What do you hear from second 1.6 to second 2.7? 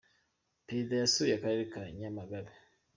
ka nyamagabe.